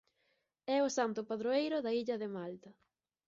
[0.75, 2.69] É o santo padroeiro da illa de Malta.